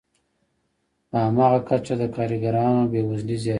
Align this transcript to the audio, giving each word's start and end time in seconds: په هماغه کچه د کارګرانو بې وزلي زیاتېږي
په 1.09 1.17
هماغه 1.25 1.59
کچه 1.67 1.93
د 2.01 2.03
کارګرانو 2.15 2.89
بې 2.91 3.01
وزلي 3.09 3.35
زیاتېږي 3.43 3.49